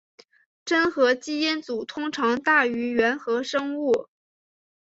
[0.65, 4.07] 真核基因组通常大于原核生物。